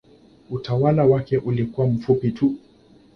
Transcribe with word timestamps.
Utawala 0.49 1.05
wake 1.05 1.37
ulikuwa 1.37 1.87
mfupi 1.87 2.31
tu. 2.31 2.55